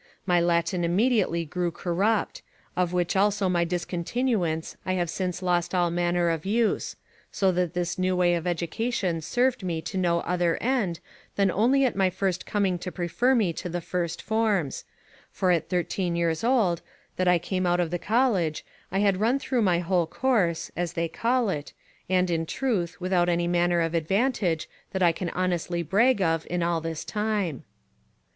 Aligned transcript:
My 0.25 0.39
Latin 0.41 0.83
immediately 0.83 1.45
grew 1.45 1.69
corrupt, 1.69 2.41
of 2.75 2.91
which 2.91 3.15
also 3.15 3.47
by 3.47 3.65
discontinuance 3.65 4.75
I 4.83 4.93
have 4.93 5.11
since 5.11 5.43
lost 5.43 5.75
all 5.75 5.91
manner 5.91 6.31
of 6.31 6.43
use; 6.43 6.95
so 7.31 7.51
that 7.51 7.75
this 7.75 7.99
new 7.99 8.15
way 8.15 8.33
of 8.33 8.47
education 8.47 9.21
served 9.21 9.61
me 9.63 9.79
to 9.83 9.99
no 9.99 10.21
other 10.21 10.57
end, 10.57 11.01
than 11.35 11.51
only 11.51 11.85
at 11.85 11.95
my 11.95 12.09
first 12.09 12.47
coming 12.47 12.79
to 12.79 12.91
prefer 12.91 13.35
me 13.35 13.53
to 13.53 13.69
the 13.69 13.79
first 13.79 14.23
forms; 14.23 14.85
for 15.31 15.51
at 15.51 15.69
thirteen 15.69 16.15
years 16.15 16.43
old, 16.43 16.81
that 17.17 17.27
I 17.27 17.37
came 17.37 17.67
out 17.67 17.79
of 17.79 17.91
the 17.91 17.99
college, 17.99 18.65
I 18.91 19.01
had 19.01 19.19
run 19.19 19.37
through 19.37 19.61
my 19.61 19.77
whole 19.81 20.07
course 20.07 20.71
(as 20.75 20.93
they 20.93 21.09
call 21.09 21.47
it), 21.49 21.73
and, 22.09 22.31
in 22.31 22.47
truth, 22.47 22.99
without 22.99 23.29
any 23.29 23.47
manner 23.47 23.81
of 23.81 23.93
advantage, 23.93 24.67
that 24.93 25.03
I 25.03 25.11
can 25.11 25.29
honestly 25.29 25.83
brag 25.83 26.23
of, 26.23 26.47
in 26.49 26.63
all 26.63 26.81
this 26.81 27.05
time. 27.05 27.65